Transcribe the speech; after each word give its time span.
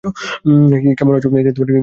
কেমন 0.97 1.13
আছো, 1.17 1.29
ভাই? 1.33 1.41